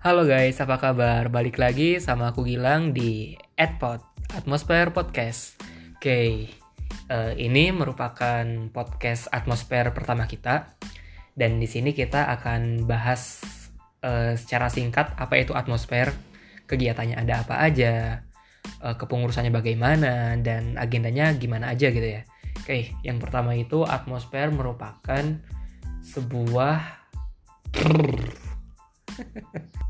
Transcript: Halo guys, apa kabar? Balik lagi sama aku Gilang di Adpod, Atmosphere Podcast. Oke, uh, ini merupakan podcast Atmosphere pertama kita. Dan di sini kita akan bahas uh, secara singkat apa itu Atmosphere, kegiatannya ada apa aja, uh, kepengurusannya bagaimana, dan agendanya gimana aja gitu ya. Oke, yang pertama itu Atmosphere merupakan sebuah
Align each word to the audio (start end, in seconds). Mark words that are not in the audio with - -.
Halo 0.00 0.24
guys, 0.24 0.56
apa 0.64 0.80
kabar? 0.80 1.28
Balik 1.28 1.60
lagi 1.60 2.00
sama 2.00 2.32
aku 2.32 2.48
Gilang 2.48 2.96
di 2.96 3.36
Adpod, 3.52 4.00
Atmosphere 4.32 4.96
Podcast. 4.96 5.60
Oke, 5.92 6.48
uh, 7.12 7.36
ini 7.36 7.68
merupakan 7.68 8.40
podcast 8.72 9.28
Atmosphere 9.28 9.92
pertama 9.92 10.24
kita. 10.24 10.72
Dan 11.36 11.60
di 11.60 11.68
sini 11.68 11.92
kita 11.92 12.32
akan 12.32 12.88
bahas 12.88 13.44
uh, 14.00 14.32
secara 14.40 14.72
singkat 14.72 15.12
apa 15.20 15.36
itu 15.36 15.52
Atmosphere, 15.52 16.16
kegiatannya 16.64 17.20
ada 17.20 17.44
apa 17.44 17.60
aja, 17.60 18.24
uh, 18.80 18.96
kepengurusannya 18.96 19.52
bagaimana, 19.52 20.32
dan 20.40 20.80
agendanya 20.80 21.36
gimana 21.36 21.76
aja 21.76 21.92
gitu 21.92 22.08
ya. 22.08 22.24
Oke, 22.56 22.96
yang 23.04 23.20
pertama 23.20 23.52
itu 23.52 23.84
Atmosphere 23.84 24.48
merupakan 24.48 25.44
sebuah 26.00 27.04